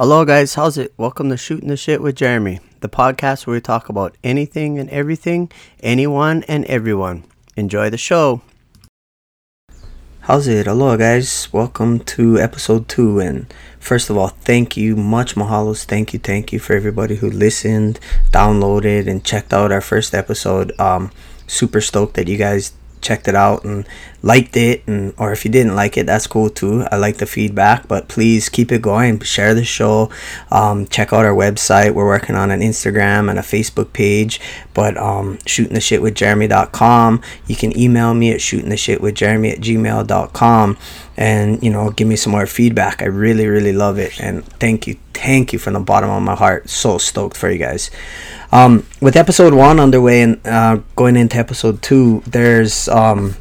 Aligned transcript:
Hello, 0.00 0.24
guys. 0.24 0.54
How's 0.54 0.78
it? 0.78 0.94
Welcome 0.96 1.28
to 1.28 1.36
Shooting 1.36 1.68
the 1.68 1.76
Shit 1.76 2.00
with 2.00 2.16
Jeremy, 2.16 2.60
the 2.80 2.88
podcast 2.88 3.46
where 3.46 3.52
we 3.52 3.60
talk 3.60 3.90
about 3.90 4.16
anything 4.24 4.78
and 4.78 4.88
everything, 4.88 5.52
anyone 5.82 6.42
and 6.44 6.64
everyone. 6.64 7.24
Enjoy 7.54 7.90
the 7.90 7.98
show. 7.98 8.40
How's 10.20 10.48
it? 10.48 10.64
Hello, 10.64 10.96
guys. 10.96 11.52
Welcome 11.52 11.98
to 12.16 12.38
episode 12.38 12.88
two. 12.88 13.20
And 13.20 13.52
first 13.78 14.08
of 14.08 14.16
all, 14.16 14.28
thank 14.28 14.74
you, 14.74 14.96
much 14.96 15.34
mahalos. 15.34 15.84
Thank 15.84 16.14
you, 16.14 16.18
thank 16.18 16.50
you 16.50 16.58
for 16.58 16.74
everybody 16.74 17.16
who 17.16 17.28
listened, 17.28 18.00
downloaded, 18.30 19.06
and 19.06 19.22
checked 19.22 19.52
out 19.52 19.70
our 19.70 19.82
first 19.82 20.14
episode. 20.14 20.72
Um, 20.80 21.10
super 21.46 21.82
stoked 21.82 22.14
that 22.14 22.26
you 22.26 22.38
guys 22.38 22.72
checked 23.02 23.28
it 23.28 23.34
out 23.34 23.64
and 23.64 23.86
liked 24.22 24.56
it 24.56 24.82
and 24.86 25.14
or 25.16 25.32
if 25.32 25.44
you 25.44 25.50
didn't 25.50 25.74
like 25.74 25.96
it 25.96 26.06
that's 26.06 26.26
cool 26.26 26.50
too. 26.50 26.84
I 26.90 26.96
like 26.96 27.18
the 27.18 27.26
feedback 27.26 27.88
but 27.88 28.08
please 28.08 28.48
keep 28.48 28.72
it 28.72 28.82
going. 28.82 29.20
Share 29.20 29.54
the 29.54 29.64
show. 29.64 30.10
Um, 30.50 30.86
check 30.86 31.12
out 31.12 31.24
our 31.24 31.34
website. 31.34 31.94
We're 31.94 32.06
working 32.06 32.36
on 32.36 32.50
an 32.50 32.60
instagram 32.60 33.30
and 33.30 33.38
a 33.38 33.42
facebook 33.42 33.92
page 33.92 34.40
but 34.74 34.96
um, 34.96 35.38
shooting 35.46 35.74
the 35.74 35.80
shit 35.80 36.02
with 36.02 36.14
jeremy.com 36.14 37.22
you 37.46 37.56
can 37.56 37.76
email 37.78 38.14
me 38.14 38.32
at 38.32 38.40
shooting 38.40 38.70
the 38.70 38.76
shit 38.76 39.00
with 39.00 39.14
jeremy 39.14 39.50
at 39.50 39.58
gmail.com 39.58 40.76
and 41.20 41.62
you 41.62 41.70
know 41.70 41.90
give 41.90 42.08
me 42.08 42.16
some 42.16 42.32
more 42.32 42.46
feedback. 42.46 43.02
I 43.02 43.04
really 43.04 43.46
really 43.46 43.72
love 43.72 43.98
it. 43.98 44.18
And 44.18 44.44
thank 44.58 44.86
you 44.86 44.96
thank 45.14 45.52
you 45.52 45.58
from 45.58 45.74
the 45.74 45.80
bottom 45.80 46.10
of 46.10 46.22
my 46.22 46.34
heart. 46.34 46.68
So 46.68 46.98
stoked 46.98 47.36
for 47.36 47.50
you 47.50 47.58
guys. 47.58 47.90
Um, 48.50 48.86
with 49.00 49.16
episode 49.16 49.54
one 49.54 49.78
underway 49.78 50.22
and 50.22 50.44
uh, 50.46 50.80
going 50.96 51.16
into 51.16 51.36
episode 51.36 51.82
two, 51.82 52.22
there's 52.26 52.88
um, 52.88 53.36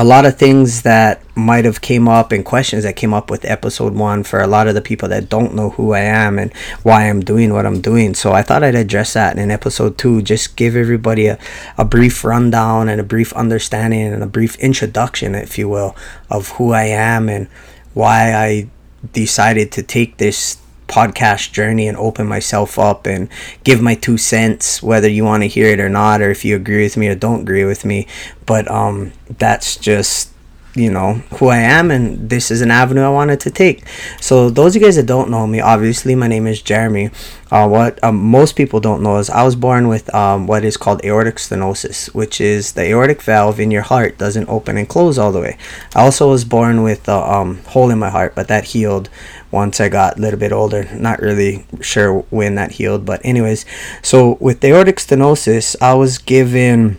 a 0.00 0.04
lot 0.04 0.24
of 0.24 0.38
things 0.38 0.80
that 0.80 1.20
might 1.36 1.66
have 1.66 1.82
came 1.82 2.08
up 2.08 2.32
and 2.32 2.42
questions 2.42 2.84
that 2.84 2.96
came 2.96 3.12
up 3.12 3.30
with 3.30 3.44
episode 3.44 3.92
one 3.92 4.24
for 4.24 4.40
a 4.40 4.46
lot 4.46 4.66
of 4.66 4.74
the 4.74 4.80
people 4.80 5.10
that 5.10 5.28
don't 5.28 5.54
know 5.54 5.68
who 5.68 5.92
I 5.92 6.00
am 6.00 6.38
and 6.38 6.50
why 6.82 7.06
I'm 7.06 7.20
doing 7.20 7.52
what 7.52 7.66
I'm 7.66 7.82
doing. 7.82 8.14
So 8.14 8.32
I 8.32 8.40
thought 8.40 8.64
I'd 8.64 8.74
address 8.74 9.12
that 9.12 9.38
in 9.38 9.50
episode 9.50 9.98
two. 9.98 10.22
Just 10.22 10.56
give 10.56 10.74
everybody 10.74 11.26
a, 11.26 11.38
a 11.76 11.84
brief 11.84 12.24
rundown 12.24 12.88
and 12.88 12.98
a 12.98 13.04
brief 13.04 13.34
understanding 13.34 14.10
and 14.10 14.22
a 14.22 14.26
brief 14.26 14.56
introduction, 14.56 15.34
if 15.34 15.58
you 15.58 15.68
will, 15.68 15.94
of 16.30 16.48
who 16.52 16.72
I 16.72 16.84
am 16.84 17.28
and 17.28 17.46
why 17.92 18.32
I 18.32 18.70
decided 19.12 19.70
to 19.72 19.82
take 19.82 20.16
this 20.16 20.59
podcast 20.90 21.52
journey 21.52 21.86
and 21.86 21.96
open 21.96 22.26
myself 22.26 22.78
up 22.78 23.06
and 23.06 23.28
give 23.62 23.80
my 23.80 23.94
two 23.94 24.18
cents 24.18 24.82
whether 24.82 25.08
you 25.08 25.24
want 25.24 25.42
to 25.42 25.48
hear 25.48 25.68
it 25.68 25.78
or 25.78 25.88
not 25.88 26.20
or 26.20 26.30
if 26.30 26.44
you 26.44 26.56
agree 26.56 26.82
with 26.82 26.96
me 26.96 27.06
or 27.06 27.14
don't 27.14 27.42
agree 27.42 27.64
with 27.64 27.84
me 27.84 28.06
but 28.44 28.68
um 28.68 29.12
that's 29.38 29.76
just 29.76 30.30
you 30.74 30.90
know 30.90 31.14
who 31.38 31.48
I 31.48 31.58
am 31.58 31.90
and 31.90 32.30
this 32.30 32.50
is 32.50 32.60
an 32.60 32.70
avenue 32.70 33.02
I 33.02 33.08
wanted 33.08 33.40
to 33.40 33.50
take. 33.50 33.86
So 34.20 34.50
those 34.50 34.76
of 34.76 34.82
you 34.82 34.86
guys 34.86 34.96
that 34.96 35.06
don't 35.06 35.30
know 35.30 35.46
me, 35.46 35.60
obviously 35.60 36.14
my 36.14 36.28
name 36.28 36.46
is 36.46 36.62
Jeremy. 36.62 37.10
Uh, 37.50 37.68
what 37.68 38.02
um, 38.04 38.16
most 38.16 38.54
people 38.54 38.78
don't 38.78 39.02
know 39.02 39.16
is 39.16 39.28
I 39.28 39.42
was 39.42 39.56
born 39.56 39.88
with 39.88 40.12
um, 40.14 40.46
what 40.46 40.64
is 40.64 40.76
called 40.76 41.04
aortic 41.04 41.36
stenosis, 41.36 42.14
which 42.14 42.40
is 42.40 42.72
the 42.72 42.82
aortic 42.82 43.20
valve 43.22 43.58
in 43.58 43.72
your 43.72 43.82
heart 43.82 44.18
doesn't 44.18 44.48
open 44.48 44.76
and 44.76 44.88
close 44.88 45.18
all 45.18 45.32
the 45.32 45.40
way. 45.40 45.58
I 45.94 46.02
also 46.02 46.30
was 46.30 46.44
born 46.44 46.84
with 46.84 47.08
a 47.08 47.16
um, 47.16 47.58
hole 47.64 47.90
in 47.90 47.98
my 47.98 48.10
heart, 48.10 48.36
but 48.36 48.46
that 48.48 48.66
healed 48.66 49.10
once 49.50 49.80
I 49.80 49.88
got 49.88 50.18
a 50.18 50.20
little 50.20 50.38
bit 50.38 50.52
older. 50.52 50.84
Not 50.94 51.20
really 51.20 51.66
sure 51.80 52.20
when 52.30 52.54
that 52.54 52.72
healed, 52.72 53.04
but 53.04 53.20
anyways. 53.24 53.64
So 54.02 54.36
with 54.40 54.64
aortic 54.64 54.96
stenosis, 54.96 55.76
I 55.80 55.94
was 55.94 56.18
given 56.18 56.98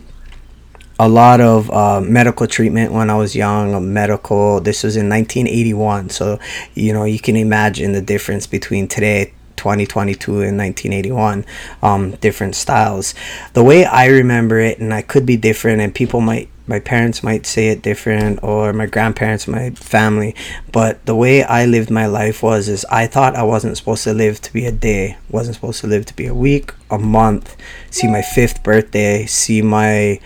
a 1.00 1.10
lot 1.10 1.42
of 1.42 1.72
uh, 1.72 2.00
medical 2.00 2.46
treatment 2.46 2.92
when 2.92 3.10
I 3.10 3.16
was 3.16 3.36
young. 3.36 3.92
Medical. 3.92 4.62
This 4.62 4.84
was 4.84 4.96
in 4.96 5.10
1981, 5.10 6.10
so 6.10 6.40
you 6.76 6.94
know 6.94 7.06
you 7.06 7.20
can 7.20 7.36
imagine 7.36 7.94
the 7.94 8.02
difference 8.02 8.48
between 8.48 8.88
today. 8.88 9.34
2022 9.58 10.42
and 10.42 10.58
1981 10.58 11.46
um, 11.84 12.12
different 12.14 12.56
styles 12.56 13.14
the 13.54 13.64
way 13.64 13.86
i 13.86 14.08
remember 14.08 14.60
it 14.60 14.80
and 14.80 14.92
i 14.92 15.04
could 15.04 15.24
be 15.24 15.38
different 15.38 15.80
and 15.80 15.94
people 15.94 16.20
might 16.20 16.50
my 16.67 16.80
parents 16.80 17.23
might 17.23 17.45
say 17.45 17.70
it 17.70 17.82
different 17.82 18.39
or 18.44 18.72
my 18.73 18.86
grandparents 18.86 19.48
my 19.48 19.70
family 19.72 20.36
but 20.72 21.04
the 21.05 21.16
way 21.16 21.44
i 21.44 21.66
lived 21.66 21.89
my 21.89 22.05
life 22.05 22.44
was 22.44 22.70
is 22.70 22.86
i 22.89 23.08
thought 23.08 23.36
i 23.36 23.44
wasn't 23.44 23.76
supposed 23.76 24.04
to 24.04 24.14
live 24.14 24.39
to 24.39 24.54
be 24.54 24.66
a 24.66 24.72
day 24.72 25.17
wasn't 25.30 25.54
supposed 25.54 25.82
to 25.82 25.88
live 25.88 26.05
to 26.05 26.16
be 26.16 26.27
a 26.27 26.36
week 26.36 26.73
a 26.89 26.98
month 26.98 27.58
see 27.89 28.08
my 28.08 28.22
fifth 28.22 28.61
birthday 28.64 29.26
see 29.26 29.61
my 29.61 30.20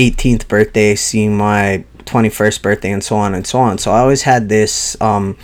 18th 0.00 0.48
birthday, 0.48 0.94
seeing 0.94 1.36
my 1.36 1.84
21st 1.98 2.62
birthday, 2.62 2.90
and 2.90 3.04
so 3.04 3.16
on 3.16 3.34
and 3.34 3.46
so 3.46 3.58
on. 3.60 3.78
So 3.78 3.92
I 3.92 4.00
always 4.00 4.22
had 4.22 4.48
this, 4.48 5.00
um, 5.00 5.36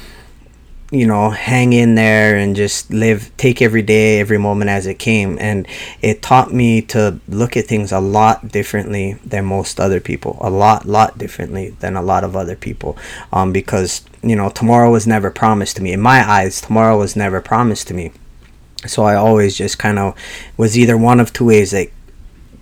you 0.90 1.06
know, 1.06 1.30
hang 1.30 1.72
in 1.72 1.96
there 1.96 2.36
and 2.36 2.54
just 2.54 2.92
live, 2.92 3.36
take 3.36 3.60
every 3.60 3.82
day, 3.82 4.20
every 4.20 4.38
moment 4.38 4.70
as 4.70 4.86
it 4.86 4.98
came. 4.98 5.36
And 5.40 5.66
it 6.00 6.22
taught 6.22 6.52
me 6.52 6.80
to 6.82 7.18
look 7.28 7.56
at 7.56 7.66
things 7.66 7.90
a 7.90 7.98
lot 7.98 8.48
differently 8.48 9.14
than 9.24 9.46
most 9.46 9.80
other 9.80 9.98
people, 9.98 10.38
a 10.40 10.50
lot, 10.50 10.86
lot 10.86 11.18
differently 11.18 11.70
than 11.70 11.96
a 11.96 12.02
lot 12.02 12.22
of 12.22 12.36
other 12.36 12.54
people. 12.54 12.96
Um, 13.32 13.52
because, 13.52 14.04
you 14.22 14.36
know, 14.36 14.48
tomorrow 14.48 14.90
was 14.90 15.06
never 15.06 15.30
promised 15.30 15.76
to 15.76 15.82
me. 15.82 15.92
In 15.92 16.00
my 16.00 16.28
eyes, 16.28 16.60
tomorrow 16.60 16.96
was 16.96 17.16
never 17.16 17.40
promised 17.40 17.88
to 17.88 17.94
me. 17.94 18.12
So 18.86 19.02
I 19.02 19.16
always 19.16 19.56
just 19.56 19.78
kind 19.78 19.98
of 19.98 20.16
was 20.56 20.78
either 20.78 20.96
one 20.96 21.18
of 21.18 21.32
two 21.32 21.46
ways 21.46 21.72
like 21.72 21.92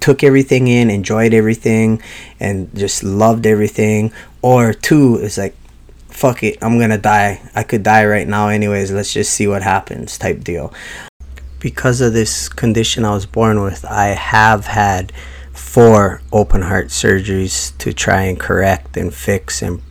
took 0.00 0.24
everything 0.24 0.68
in, 0.68 0.88
enjoyed 0.88 1.34
everything, 1.34 2.00
and 2.40 2.74
just 2.74 3.02
loved 3.02 3.46
everything. 3.46 4.12
Or 4.40 4.72
two 4.72 5.16
is 5.16 5.36
like, 5.36 5.54
fuck 6.14 6.42
it, 6.42 6.56
I'm 6.62 6.78
gonna 6.78 6.98
die. 6.98 7.42
I 7.54 7.64
could 7.64 7.82
die 7.82 8.06
right 8.06 8.26
now, 8.26 8.48
anyways. 8.48 8.92
Let's 8.92 9.12
just 9.12 9.34
see 9.34 9.46
what 9.46 9.62
happens, 9.62 10.16
type 10.16 10.42
deal. 10.42 10.72
Because 11.58 12.00
of 12.00 12.12
this 12.12 12.48
condition 12.48 13.04
I 13.04 13.14
was 13.14 13.26
born 13.26 13.62
with, 13.62 13.84
I 13.84 14.08
have 14.08 14.66
had 14.66 15.12
four 15.52 16.22
open 16.32 16.62
heart 16.62 16.88
surgeries 16.88 17.76
to 17.78 17.92
try 17.92 18.22
and 18.22 18.38
correct 18.38 18.96
and 18.96 19.12
fix 19.12 19.60
and 19.60 19.82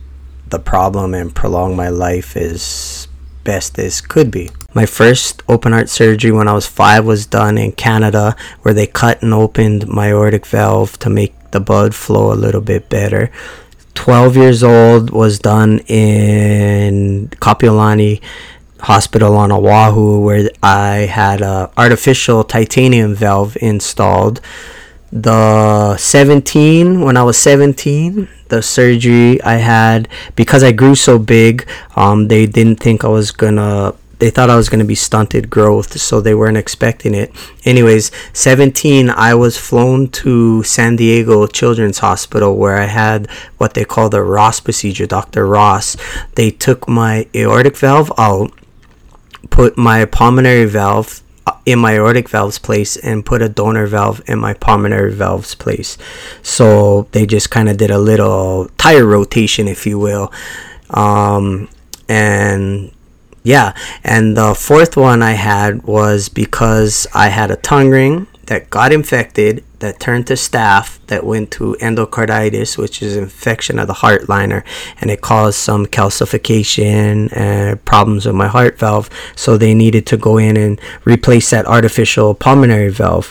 the 0.48 0.58
problem 0.58 1.14
and 1.14 1.34
prolong 1.34 1.76
my 1.76 1.88
life 1.88 2.36
as 2.36 3.08
best 3.44 3.78
as 3.78 4.00
could 4.00 4.30
be. 4.30 4.50
My 4.72 4.86
first 4.86 5.42
open 5.48 5.72
heart 5.72 5.88
surgery 5.88 6.32
when 6.32 6.48
I 6.48 6.54
was 6.54 6.66
five 6.66 7.04
was 7.04 7.26
done 7.26 7.58
in 7.58 7.72
Canada, 7.72 8.34
where 8.62 8.74
they 8.74 8.86
cut 8.86 9.22
and 9.22 9.34
opened 9.34 9.88
my 9.88 10.08
aortic 10.08 10.46
valve 10.46 10.98
to 11.00 11.10
make 11.10 11.34
the 11.50 11.60
blood 11.60 11.94
flow 11.94 12.32
a 12.32 12.34
little 12.34 12.60
bit 12.60 12.88
better. 12.88 13.30
12 13.94 14.36
years 14.36 14.62
old 14.62 15.10
was 15.10 15.38
done 15.38 15.78
in 15.86 17.28
Kapiolani 17.40 18.20
Hospital 18.80 19.36
on 19.36 19.50
Oahu, 19.50 20.20
where 20.20 20.50
I 20.62 21.08
had 21.10 21.40
a 21.40 21.70
artificial 21.76 22.44
titanium 22.44 23.14
valve 23.14 23.56
installed. 23.60 24.40
The 25.10 25.96
17, 25.96 27.00
when 27.00 27.16
I 27.16 27.22
was 27.22 27.38
17, 27.38 28.28
the 28.48 28.62
surgery 28.62 29.40
I 29.42 29.54
had 29.54 30.08
because 30.36 30.62
I 30.62 30.72
grew 30.72 30.94
so 30.94 31.18
big, 31.18 31.66
um, 31.96 32.28
they 32.28 32.46
didn't 32.46 32.80
think 32.80 33.04
I 33.04 33.08
was 33.08 33.30
gonna 33.30 33.94
they 34.24 34.30
thought 34.30 34.48
I 34.48 34.56
was 34.56 34.70
going 34.70 34.78
to 34.78 34.86
be 34.86 34.94
stunted 34.94 35.50
growth, 35.50 36.00
so 36.00 36.18
they 36.18 36.34
weren't 36.34 36.56
expecting 36.56 37.12
it. 37.12 37.30
Anyways, 37.66 38.10
17, 38.32 39.10
I 39.10 39.34
was 39.34 39.58
flown 39.58 40.08
to 40.12 40.62
San 40.62 40.96
Diego 40.96 41.46
Children's 41.46 41.98
Hospital 41.98 42.56
where 42.56 42.78
I 42.78 42.86
had 42.86 43.30
what 43.58 43.74
they 43.74 43.84
call 43.84 44.08
the 44.08 44.22
Ross 44.22 44.60
procedure, 44.60 45.04
Dr. 45.04 45.46
Ross. 45.46 45.98
They 46.36 46.50
took 46.50 46.88
my 46.88 47.28
aortic 47.34 47.76
valve 47.76 48.10
out, 48.16 48.50
put 49.50 49.76
my 49.76 50.06
pulmonary 50.06 50.64
valve 50.64 51.22
uh, 51.46 51.58
in 51.66 51.78
my 51.78 51.96
aortic 51.96 52.30
valve's 52.30 52.58
place 52.58 52.96
and 52.96 53.26
put 53.26 53.42
a 53.42 53.50
donor 53.50 53.86
valve 53.86 54.22
in 54.26 54.38
my 54.38 54.54
pulmonary 54.54 55.12
valve's 55.12 55.54
place. 55.54 55.98
So 56.40 57.08
they 57.12 57.26
just 57.26 57.50
kind 57.50 57.68
of 57.68 57.76
did 57.76 57.90
a 57.90 57.98
little 57.98 58.70
tire 58.78 59.04
rotation, 59.04 59.68
if 59.68 59.86
you 59.86 59.98
will. 59.98 60.32
Um, 60.88 61.68
and 62.08 62.93
yeah, 63.44 63.74
and 64.02 64.36
the 64.36 64.54
fourth 64.54 64.96
one 64.96 65.22
I 65.22 65.32
had 65.32 65.82
was 65.82 66.28
because 66.28 67.06
I 67.14 67.28
had 67.28 67.50
a 67.50 67.56
tongue 67.56 67.90
ring 67.90 68.26
that 68.46 68.70
got 68.70 68.92
infected, 68.92 69.62
that 69.78 70.00
turned 70.00 70.26
to 70.26 70.32
staph, 70.32 70.98
that 71.06 71.24
went 71.24 71.50
to 71.50 71.76
endocarditis, 71.80 72.78
which 72.78 73.02
is 73.02 73.16
infection 73.16 73.78
of 73.78 73.86
the 73.86 73.94
heart 73.94 74.28
liner, 74.28 74.64
and 75.00 75.10
it 75.10 75.20
caused 75.20 75.58
some 75.58 75.84
calcification 75.86 77.34
and 77.36 77.84
problems 77.84 78.24
with 78.24 78.34
my 78.34 78.48
heart 78.48 78.78
valve. 78.78 79.10
So 79.36 79.56
they 79.56 79.74
needed 79.74 80.06
to 80.06 80.16
go 80.16 80.38
in 80.38 80.56
and 80.56 80.80
replace 81.04 81.50
that 81.50 81.66
artificial 81.66 82.34
pulmonary 82.34 82.90
valve. 82.90 83.30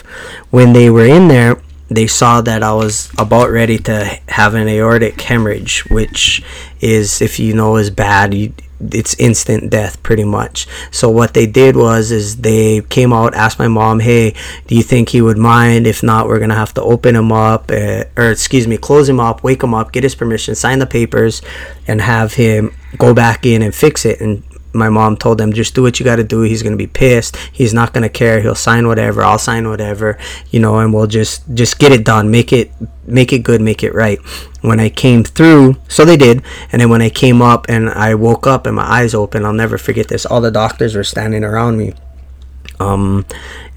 When 0.50 0.72
they 0.72 0.90
were 0.90 1.06
in 1.06 1.28
there, 1.28 1.60
they 1.88 2.06
saw 2.06 2.40
that 2.40 2.62
I 2.62 2.72
was 2.72 3.12
about 3.18 3.50
ready 3.50 3.78
to 3.78 4.18
have 4.28 4.54
an 4.54 4.68
aortic 4.68 5.20
hemorrhage, 5.20 5.84
which 5.90 6.42
is, 6.80 7.20
if 7.20 7.38
you 7.38 7.54
know, 7.54 7.76
is 7.76 7.90
bad. 7.90 8.32
It's 8.80 9.14
instant 9.18 9.70
death 9.70 10.02
pretty 10.02 10.24
much. 10.24 10.66
So 10.90 11.10
what 11.10 11.34
they 11.34 11.46
did 11.46 11.76
was 11.76 12.10
is 12.10 12.36
they 12.38 12.82
came 12.82 13.12
out 13.12 13.34
asked 13.34 13.58
my 13.58 13.68
mom 13.68 14.00
hey 14.00 14.34
do 14.66 14.74
you 14.74 14.82
think 14.82 15.10
he 15.10 15.20
would 15.20 15.38
mind? 15.38 15.86
If 15.86 16.02
not 16.02 16.26
we're 16.26 16.40
gonna 16.40 16.54
have 16.54 16.74
to 16.74 16.82
open 16.82 17.16
him 17.16 17.32
up 17.32 17.70
uh, 17.70 18.04
or 18.16 18.30
excuse 18.30 18.66
me 18.66 18.76
close 18.76 19.08
him 19.08 19.20
up 19.20 19.42
wake 19.42 19.62
him 19.62 19.74
up 19.74 19.92
get 19.92 20.02
his 20.02 20.14
permission 20.14 20.54
sign 20.54 20.78
the 20.78 20.86
papers 20.86 21.42
and 21.86 22.00
have 22.00 22.34
him 22.34 22.74
go 22.98 23.14
back 23.14 23.46
in 23.46 23.62
and 23.62 23.74
fix 23.74 24.04
it. 24.04 24.20
And 24.20 24.42
my 24.74 24.88
mom 24.88 25.16
told 25.16 25.38
them 25.38 25.52
just 25.52 25.74
do 25.74 25.82
what 25.82 25.98
you 25.98 26.04
got 26.04 26.16
to 26.16 26.24
do. 26.24 26.42
He's 26.42 26.62
going 26.62 26.72
to 26.72 26.76
be 26.76 26.86
pissed. 26.86 27.36
He's 27.52 27.72
not 27.72 27.92
going 27.92 28.02
to 28.02 28.08
care. 28.08 28.40
He'll 28.40 28.54
sign 28.54 28.86
whatever. 28.86 29.22
I'll 29.22 29.38
sign 29.38 29.68
whatever 29.68 30.18
you 30.50 30.60
know 30.60 30.78
and 30.78 30.92
we'll 30.92 31.06
just 31.06 31.42
just 31.54 31.78
get 31.78 31.92
it 31.92 32.04
done. 32.04 32.30
Make 32.30 32.52
it 32.52 32.72
make 33.06 33.32
it 33.32 33.40
good 33.40 33.60
make 33.60 33.82
it 33.82 33.94
right. 33.94 34.18
When 34.62 34.80
i 34.80 34.88
came 34.88 35.24
through 35.24 35.76
so 35.88 36.04
they 36.04 36.16
did 36.16 36.42
and 36.72 36.80
then 36.80 36.88
when 36.88 37.02
i 37.02 37.10
came 37.10 37.42
up 37.42 37.66
and 37.68 37.90
i 37.90 38.14
woke 38.14 38.46
up 38.46 38.66
and 38.66 38.74
my 38.74 38.82
eyes 38.82 39.14
open 39.14 39.44
i'll 39.44 39.52
never 39.52 39.78
forget 39.78 40.08
this. 40.08 40.24
All 40.24 40.40
the 40.40 40.50
doctors 40.50 40.94
were 40.94 41.04
standing 41.04 41.44
around 41.44 41.76
me 41.76 41.92
um 42.80 43.24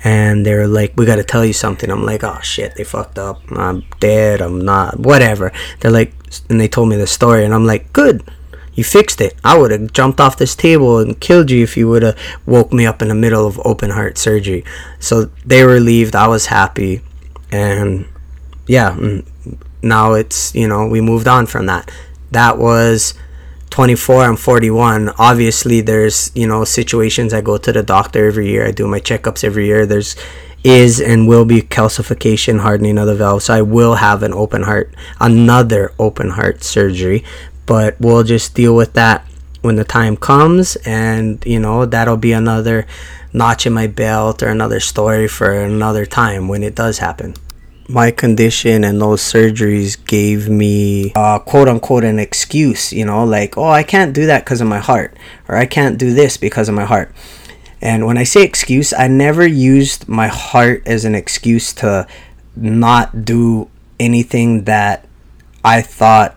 and 0.03 0.45
they're 0.45 0.67
like 0.67 0.94
we 0.95 1.05
got 1.05 1.17
to 1.17 1.23
tell 1.23 1.45
you 1.45 1.53
something. 1.53 1.89
I'm 1.89 2.05
like 2.05 2.23
oh 2.23 2.39
shit. 2.41 2.75
They 2.75 2.83
fucked 2.83 3.19
up. 3.19 3.41
I'm 3.51 3.83
dead. 3.99 4.41
I'm 4.41 4.63
not 4.63 4.99
whatever. 4.99 5.51
They're 5.79 5.91
like 5.91 6.13
and 6.49 6.59
they 6.59 6.67
told 6.67 6.89
me 6.89 6.95
the 6.95 7.07
story 7.07 7.45
and 7.45 7.53
i'm 7.53 7.65
like 7.65 7.94
good 7.94 8.23
you 8.77 8.83
fixed 8.83 9.19
it. 9.19 9.35
I 9.44 9.57
would 9.57 9.71
have 9.71 9.91
jumped 9.91 10.21
off 10.21 10.38
this 10.38 10.56
table 10.56 11.00
and 11.00 11.19
killed 11.19 11.50
you 11.50 11.63
if 11.63 11.75
you 11.75 11.89
would 11.89 12.03
have 12.03 12.18
woke 12.45 12.71
me 12.71 12.85
up 12.85 13.01
in 13.01 13.07
the 13.07 13.15
middle 13.15 13.47
of 13.47 13.59
open 13.65 13.89
heart 13.89 14.19
surgery. 14.19 14.63
So 15.00 15.31
they 15.44 15.63
were 15.63 15.74
relieved. 15.74 16.15
I 16.15 16.27
was 16.27 16.45
happy. 16.45 17.01
And 17.51 18.07
yeah 18.68 18.91
mm, 18.91 19.25
now 19.81 20.13
it's 20.13 20.53
you 20.53 20.68
know 20.68 20.85
we 20.85 21.01
moved 21.01 21.27
on 21.27 21.47
from 21.47 21.65
that. 21.65 21.91
That 22.31 22.57
was 22.59 23.15
24 23.69 24.24
i'm 24.24 24.35
41 24.38 25.09
obviously 25.18 25.81
there's 25.81 26.31
you 26.35 26.47
know 26.47 26.63
situations. 26.63 27.33
I 27.33 27.41
go 27.41 27.57
to 27.57 27.73
the 27.73 27.81
doctor 27.81 28.27
every 28.27 28.47
year. 28.47 28.68
I 28.68 28.71
do 28.71 28.88
my 28.88 29.00
checkups 29.00 29.44
every 29.44 29.65
year. 29.65 29.88
There's 29.88 30.15
is 30.63 31.00
and 31.01 31.27
will 31.27 31.45
be 31.45 31.62
calcification 31.62 32.59
hardening 32.59 33.00
of 33.00 33.07
the 33.07 33.15
valve. 33.15 33.41
So 33.41 33.56
i 33.56 33.62
will 33.63 33.95
have 33.95 34.21
an 34.21 34.33
open 34.33 34.62
heart 34.62 34.94
another 35.19 35.94
open 35.97 36.30
heart 36.30 36.63
surgery 36.63 37.23
but 37.67 37.99
we'll 37.99 38.23
just 38.23 38.55
deal 38.55 38.75
with 38.75 38.93
that 38.93 39.23
when 39.61 39.75
the 39.75 39.83
time 39.83 40.17
comes 40.17 40.75
and 40.77 41.43
you 41.45 41.59
know 41.59 41.85
that'll 41.85 42.17
be 42.17 42.31
another 42.31 42.87
notch 43.33 43.67
in 43.67 43.73
my 43.73 43.85
belt 43.85 44.41
or 44.41 44.47
another 44.47 44.79
story 44.79 45.27
for 45.27 45.51
another 45.51 46.05
time 46.05 46.47
when 46.47 46.63
it 46.63 46.73
does 46.73 46.97
happen. 46.97 47.35
My 47.89 48.11
condition 48.11 48.83
and 48.83 48.99
those 48.99 49.21
surgeries 49.21 50.03
gave 50.05 50.49
me 50.49 51.13
uh, 51.15 51.39
quote 51.39 51.67
unquote 51.67 52.03
an 52.03 52.19
excuse 52.19 52.91
you 52.91 53.05
know 53.05 53.23
like 53.23 53.57
oh 53.57 53.69
i 53.69 53.83
can't 53.83 54.13
do 54.13 54.25
that 54.25 54.43
because 54.43 54.61
of 54.61 54.67
my 54.67 54.79
heart 54.79 55.15
or 55.47 55.55
i 55.55 55.65
can't 55.65 55.99
do 55.99 56.13
this 56.13 56.37
because 56.37 56.67
of 56.69 56.75
my 56.75 56.85
heart. 56.85 57.13
And 57.81 58.05
when 58.07 58.17
i 58.17 58.23
say 58.23 58.43
excuse 58.43 58.93
i 58.93 59.07
never 59.07 59.45
used 59.45 60.07
my 60.07 60.27
heart 60.27 60.83
as 60.85 61.05
an 61.05 61.13
excuse 61.13 61.73
to 61.73 62.07
not 62.55 63.23
do 63.23 63.69
anything 63.99 64.63
that 64.63 65.05
i 65.63 65.81
thought 65.81 66.36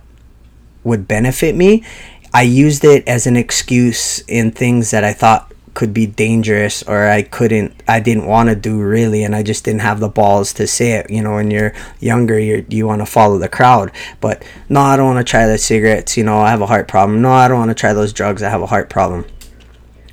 would 0.84 1.06
benefit 1.06 1.54
me. 1.54 1.84
I 2.32 2.42
used 2.42 2.84
it 2.84 3.06
as 3.08 3.26
an 3.26 3.36
excuse 3.36 4.20
in 4.20 4.52
things 4.52 4.92
that 4.92 5.02
i 5.02 5.12
thought 5.12 5.50
could 5.74 5.94
be 5.94 6.06
dangerous 6.06 6.82
or 6.82 7.08
I 7.08 7.22
couldn't 7.22 7.74
I 7.86 8.00
didn't 8.00 8.26
want 8.26 8.48
to 8.48 8.56
do 8.56 8.80
really 8.80 9.22
and 9.22 9.34
I 9.34 9.42
just 9.42 9.64
didn't 9.64 9.82
have 9.82 10.00
the 10.00 10.08
balls 10.08 10.52
to 10.54 10.66
say 10.66 10.92
it. 10.92 11.10
You 11.10 11.22
know 11.22 11.34
when 11.34 11.50
you're 11.50 11.72
younger 12.00 12.38
you 12.38 12.66
you 12.68 12.86
want 12.86 13.00
to 13.02 13.06
follow 13.06 13.38
the 13.38 13.48
crowd. 13.48 13.92
But 14.20 14.44
no 14.68 14.80
I 14.80 14.96
don't 14.96 15.14
want 15.14 15.26
to 15.26 15.30
try 15.30 15.46
the 15.46 15.58
cigarettes 15.58 16.16
you 16.16 16.24
know 16.24 16.40
I 16.40 16.50
have 16.50 16.60
a 16.60 16.66
heart 16.66 16.88
problem. 16.88 17.22
No 17.22 17.32
I 17.32 17.48
don't 17.48 17.58
want 17.58 17.70
to 17.70 17.74
try 17.74 17.92
those 17.92 18.12
drugs 18.12 18.42
I 18.42 18.50
have 18.50 18.62
a 18.62 18.66
heart 18.66 18.90
problem. 18.90 19.26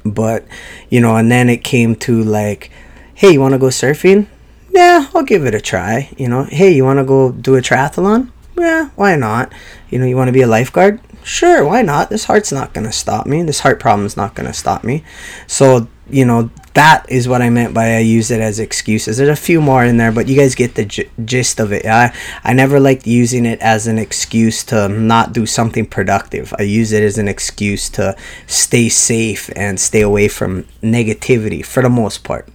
But 0.05 0.45
you 0.89 1.01
know 1.01 1.15
and 1.15 1.31
then 1.31 1.49
it 1.49 1.63
came 1.63 1.95
to 1.97 2.23
like 2.23 2.71
hey 3.15 3.33
you 3.33 3.41
want 3.41 3.53
to 3.53 3.59
go 3.59 3.67
surfing? 3.67 4.27
Yeah 4.71 5.09
I'll 5.13 5.23
give 5.23 5.45
it 5.45 5.55
a 5.55 5.61
try 5.61 6.09
you 6.17 6.29
know. 6.29 6.43
Hey 6.43 6.71
you 6.71 6.83
want 6.83 6.99
to 6.99 7.05
go 7.05 7.31
do 7.31 7.55
a 7.55 7.61
triathlon 7.61 8.31
yeah 8.57 8.89
why 8.95 9.15
not 9.15 9.51
you 9.89 10.00
know 10.00 10.06
you 10.06 10.15
want 10.15 10.27
to 10.27 10.33
be 10.33 10.42
a 10.42 10.48
lifeguard 10.48 11.00
sure, 11.27 11.65
why 11.65 11.81
not? 11.81 12.09
This 12.09 12.25
heart's 12.25 12.51
not 12.51 12.74
going 12.74 12.86
to 12.86 12.92
stop 12.92 13.27
me. 13.27 13.44
This 13.44 13.59
heart 13.59 13.80
problem's 13.80 14.18
not 14.18 14.33
going 14.33 14.48
to 14.48 14.54
stop 14.54 14.83
me. 14.83 15.04
So, 15.45 15.88
you 16.09 16.25
know, 16.25 16.50
that 16.74 17.06
is 17.09 17.27
what 17.27 17.42
I 17.42 17.50
meant 17.50 17.74
by 17.74 17.95
I 17.95 18.00
use 18.00 18.31
it 18.31 18.39
as 18.39 18.59
excuses. 18.59 19.18
There's 19.18 19.30
a 19.30 19.36
few 19.36 19.59
more 19.59 19.83
in 19.83 19.98
there, 19.98 20.12
but 20.12 20.27
you 20.27 20.38
guys 20.38 20.56
get 20.56 20.75
the 20.75 20.86
g- 20.86 21.09
gist 21.25 21.59
of 21.59 21.74
it. 21.74 21.86
I, 21.86 22.15
I 22.44 22.54
never 22.54 22.80
liked 22.80 23.06
using 23.06 23.45
it 23.45 23.59
as 23.59 23.88
an 23.88 23.98
excuse 23.98 24.63
to 24.65 24.88
not 24.88 25.33
do 25.33 25.45
something 25.45 25.86
productive. 25.86 26.54
I 26.57 26.63
use 26.63 26.92
it 26.92 27.04
as 27.04 27.18
an 27.18 27.27
excuse 27.27 27.89
to 27.92 28.15
stay 28.45 28.89
safe 28.89 29.50
and 29.56 29.80
stay 29.80 30.01
away 30.01 30.27
from 30.30 30.63
negativity 30.81 31.65
for 31.65 31.83
the 31.83 31.89
most 31.89 32.24
part. 32.24 32.48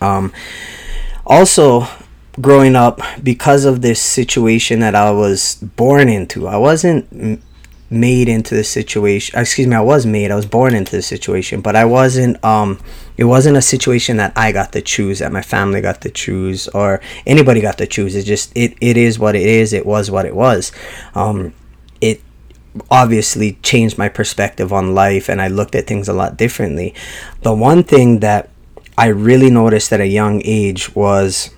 Um, 0.00 0.32
also, 1.26 1.86
growing 2.40 2.76
up, 2.76 3.00
because 3.22 3.64
of 3.64 3.82
this 3.82 4.00
situation 4.00 4.80
that 4.80 4.94
I 4.94 5.10
was 5.10 5.56
born 5.56 6.08
into, 6.08 6.48
I 6.48 6.56
wasn't 6.56 7.40
made 7.92 8.26
into 8.26 8.54
the 8.54 8.64
situation 8.64 9.38
excuse 9.38 9.66
me 9.66 9.76
i 9.76 9.80
was 9.80 10.06
made 10.06 10.30
i 10.30 10.34
was 10.34 10.46
born 10.46 10.74
into 10.74 10.96
the 10.96 11.02
situation 11.02 11.60
but 11.60 11.76
i 11.76 11.84
wasn't 11.84 12.42
um 12.42 12.80
it 13.18 13.24
wasn't 13.24 13.54
a 13.54 13.60
situation 13.60 14.16
that 14.16 14.32
i 14.34 14.50
got 14.50 14.72
to 14.72 14.80
choose 14.80 15.18
that 15.18 15.30
my 15.30 15.42
family 15.42 15.80
got 15.82 16.00
to 16.00 16.08
choose 16.08 16.68
or 16.68 17.00
anybody 17.26 17.60
got 17.60 17.78
to 17.78 17.86
choose. 17.86 18.14
It 18.14 18.24
just 18.24 18.50
it, 18.56 18.76
it 18.80 18.96
is 18.96 19.18
what 19.18 19.34
it 19.34 19.46
is. 19.46 19.72
It 19.72 19.84
was 19.84 20.10
what 20.10 20.24
it 20.24 20.34
was. 20.34 20.72
Um 21.14 21.52
it 22.00 22.20
obviously 22.90 23.58
changed 23.62 23.98
my 23.98 24.08
perspective 24.08 24.72
on 24.72 24.94
life 24.94 25.28
and 25.28 25.42
i 25.42 25.48
looked 25.48 25.74
at 25.74 25.86
things 25.86 26.08
a 26.08 26.12
lot 26.12 26.38
differently. 26.38 26.94
The 27.42 27.52
one 27.52 27.84
thing 27.84 28.20
that 28.20 28.48
i 28.96 29.06
really 29.06 29.50
noticed 29.50 29.92
at 29.92 30.00
a 30.00 30.06
young 30.06 30.40
age 30.44 30.94
was 30.94 31.50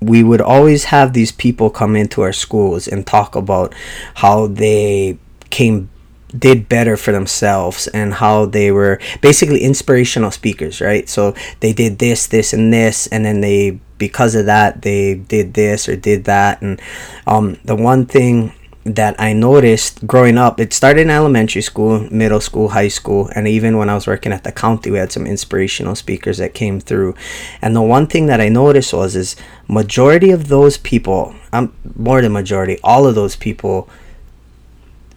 we 0.00 0.22
would 0.22 0.40
always 0.40 0.84
have 0.84 1.12
these 1.12 1.32
people 1.32 1.70
come 1.70 1.94
into 1.94 2.22
our 2.22 2.32
schools 2.32 2.88
and 2.88 3.06
talk 3.06 3.34
about 3.34 3.74
how 4.14 4.46
they 4.46 5.18
came 5.50 5.90
did 6.38 6.68
better 6.68 6.96
for 6.96 7.10
themselves 7.10 7.88
and 7.88 8.14
how 8.14 8.46
they 8.46 8.70
were 8.70 9.00
basically 9.20 9.60
inspirational 9.60 10.30
speakers 10.30 10.80
right? 10.80 11.08
So 11.08 11.34
they 11.58 11.72
did 11.72 11.98
this 11.98 12.26
this 12.28 12.52
and 12.52 12.72
this 12.72 13.06
and 13.08 13.24
then 13.24 13.40
they 13.40 13.80
because 13.98 14.34
of 14.34 14.46
that 14.46 14.82
they 14.82 15.14
did 15.14 15.54
this 15.54 15.88
or 15.88 15.96
did 15.96 16.24
that. 16.24 16.62
And 16.62 16.80
um, 17.26 17.58
the 17.64 17.76
one 17.76 18.06
thing 18.06 18.52
that 18.84 19.14
I 19.20 19.34
noticed 19.34 20.06
growing 20.06 20.38
up. 20.38 20.58
It 20.58 20.72
started 20.72 21.02
in 21.02 21.10
elementary 21.10 21.60
school, 21.60 22.08
middle 22.10 22.40
school, 22.40 22.70
high 22.70 22.88
school, 22.88 23.30
and 23.34 23.46
even 23.46 23.76
when 23.76 23.90
I 23.90 23.94
was 23.94 24.06
working 24.06 24.32
at 24.32 24.42
the 24.42 24.52
county, 24.52 24.90
we 24.90 24.98
had 24.98 25.12
some 25.12 25.26
inspirational 25.26 25.94
speakers 25.94 26.38
that 26.38 26.54
came 26.54 26.80
through. 26.80 27.14
And 27.60 27.76
the 27.76 27.82
one 27.82 28.06
thing 28.06 28.26
that 28.26 28.40
I 28.40 28.48
noticed 28.48 28.94
was 28.94 29.14
is 29.16 29.36
majority 29.68 30.30
of 30.30 30.48
those 30.48 30.78
people, 30.78 31.34
I'm 31.52 31.74
more 31.94 32.22
than 32.22 32.32
majority, 32.32 32.78
all 32.82 33.06
of 33.06 33.14
those 33.14 33.36
people 33.36 33.88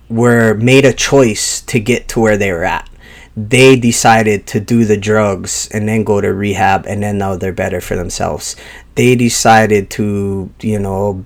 were 0.10 0.54
made 0.56 0.86
a 0.86 0.94
choice 0.94 1.62
to 1.62 1.80
get 1.80 2.08
to 2.10 2.20
where 2.20 2.38
they 2.38 2.52
were 2.52 2.66
at. 2.66 2.90
They 3.36 3.78
decided 3.78 4.46
to 4.48 4.60
do 4.60 4.86
the 4.86 4.98
drugs 4.98 5.68
and 5.72 5.88
then 5.88 6.04
go 6.04 6.20
to 6.20 6.34
rehab, 6.34 6.86
and 6.86 7.02
then 7.02 7.18
now 7.18 7.38
they're 7.38 7.54
better 7.54 7.82
for 7.82 7.96
themselves. 7.96 8.56
They 8.96 9.16
decided 9.16 9.90
to, 9.92 10.52
you 10.60 10.78
know, 10.78 11.26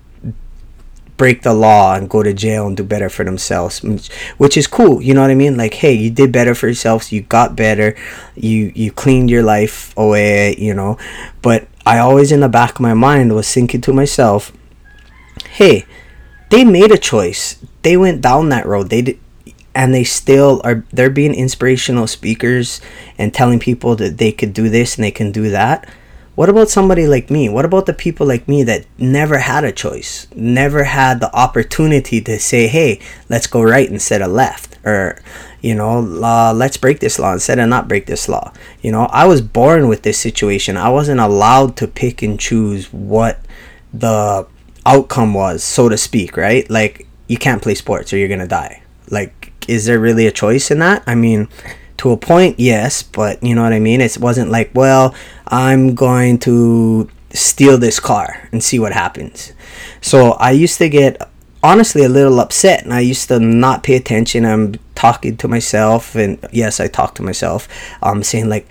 break 1.17 1.41
the 1.41 1.53
law 1.53 1.95
and 1.95 2.09
go 2.09 2.24
to 2.24 2.33
jail 2.33 2.67
and 2.67 2.77
do 2.77 2.83
better 2.83 3.09
for 3.09 3.24
themselves 3.24 3.79
which 4.38 4.55
is 4.55 4.67
cool 4.67 5.01
you 5.01 5.13
know 5.13 5.21
what 5.21 5.31
i 5.31 5.36
mean? 5.36 5.57
Like 5.57 5.74
hey 5.75 5.93
you 5.93 6.09
did 6.09 6.31
better 6.31 6.55
for 6.55 6.67
yourselves 6.67 7.12
you 7.12 7.21
got 7.21 7.55
better 7.55 7.95
you 8.36 8.71
you 8.75 8.91
cleaned 8.91 9.29
your 9.29 9.43
life 9.43 9.93
away 9.97 10.55
you 10.57 10.74
know? 10.74 10.97
But 11.41 11.67
i 11.86 12.00
always 12.00 12.31
in 12.31 12.41
the 12.41 12.50
back 12.50 12.75
of 12.75 12.81
my 12.81 12.93
mind 12.93 13.33
was 13.33 13.51
thinking 13.51 13.81
to 13.81 13.93
myself 13.93 14.51
hey 15.50 15.86
they 16.50 16.63
made 16.63 16.91
a 16.91 16.97
choice. 16.97 17.57
They 17.81 17.97
went 17.97 18.21
down 18.21 18.50
that 18.50 18.65
road. 18.65 18.89
They 18.89 19.01
did 19.01 19.19
and 19.75 19.93
they 19.93 20.03
still 20.03 20.59
are 20.63 20.83
they're 20.91 21.12
being 21.12 21.36
inspirational 21.36 22.07
speakers 22.07 22.81
and 23.17 23.31
telling 23.31 23.59
people 23.59 23.95
that 23.97 24.17
they 24.17 24.31
could 24.31 24.51
do 24.51 24.69
this 24.69 24.95
and 24.95 25.03
they 25.03 25.12
can 25.12 25.31
do 25.31 25.51
that 25.51 25.88
what 26.38 26.50
about 26.50 26.70
somebody 26.70 27.08
like 27.08 27.32
me? 27.32 27.50
What 27.50 27.65
about 27.65 27.88
the 27.88 27.96
people 27.96 28.27
like 28.27 28.48
me 28.48 28.62
that 28.62 28.86
never 29.00 29.39
had 29.39 29.63
a 29.63 29.72
choice, 29.72 30.27
never 30.36 30.84
had 30.84 31.20
the 31.20 31.36
opportunity 31.36 32.22
to 32.22 32.38
say, 32.38 32.67
hey, 32.67 33.00
let's 33.27 33.48
go 33.48 33.63
right 33.63 33.89
instead 33.89 34.22
of 34.22 34.29
left? 34.29 34.77
Or, 34.86 35.20
you 35.62 35.74
know, 35.74 35.98
uh, 36.24 36.53
let's 36.53 36.77
break 36.77 37.00
this 37.00 37.17
law 37.17 37.34
instead 37.34 37.58
of 37.58 37.67
not 37.67 37.88
break 37.88 38.06
this 38.06 38.29
law. 38.29 38.53
You 38.84 38.91
know, 38.91 39.06
I 39.06 39.25
was 39.25 39.41
born 39.41 39.88
with 39.88 40.03
this 40.03 40.20
situation. 40.20 40.77
I 40.77 40.89
wasn't 40.89 41.20
allowed 41.20 41.75
to 41.77 41.88
pick 41.88 42.22
and 42.22 42.39
choose 42.39 42.94
what 42.94 43.39
the 43.91 44.46
outcome 44.86 45.34
was, 45.34 45.63
so 45.63 45.89
to 45.89 45.98
speak, 45.98 46.38
right? 46.38 46.70
Like, 46.70 47.08
you 47.25 47.39
can't 47.39 47.63
play 47.63 47.74
sports 47.74 48.13
or 48.13 48.17
you're 48.17 48.27
going 48.27 48.41
to 48.41 48.48
die. 48.48 48.84
Like, 49.10 49.53
is 49.67 49.88
there 49.88 50.00
really 50.00 50.27
a 50.27 50.32
choice 50.32 50.70
in 50.70 50.77
that? 50.79 51.01
I 51.08 51.15
mean, 51.15 51.48
to 51.98 52.12
a 52.12 52.18
point, 52.18 52.60
yes, 52.60 53.04
but 53.04 53.42
you 53.44 53.56
know 53.56 53.63
what 53.63 53.74
I 53.74 53.80
mean? 53.80 54.01
It 54.01 54.18
wasn't 54.18 54.51
like, 54.51 54.72
well, 54.74 55.16
I'm 55.48 55.96
going 55.96 56.39
to 56.39 57.10
steal 57.32 57.77
this 57.77 58.00
car 58.00 58.48
and 58.51 58.63
see 58.63 58.80
what 58.80 58.94
happens. 58.94 59.54
So 60.01 60.32
I 60.34 60.51
used 60.51 60.77
to 60.77 60.89
get 60.89 61.22
honestly 61.63 62.04
a 62.04 62.10
little 62.10 62.39
upset 62.39 62.84
and 62.84 62.94
I 62.94 63.00
used 63.01 63.27
to 63.30 63.39
not 63.39 63.84
pay 63.84 63.96
attention. 63.96 64.46
I'm 64.46 64.75
talking 64.96 65.38
to 65.38 65.48
myself 65.48 66.16
and 66.16 66.39
yes, 66.51 66.80
I 66.80 66.88
talk 66.88 67.16
to 67.16 67.24
myself. 67.24 67.68
I'm 68.01 68.18
um, 68.18 68.24
saying 68.24 68.50
like 68.50 68.68